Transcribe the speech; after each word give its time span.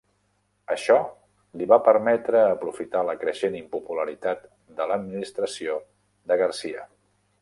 Això 0.75 0.95
li 1.61 1.67
va 1.73 1.77
permetre 1.87 2.41
aprofitar 2.55 3.03
la 3.09 3.15
creixent 3.25 3.59
impopularitat 3.59 4.43
de 4.81 4.89
l'administració 4.93 5.77
de 6.33 6.39
García. 6.45 6.89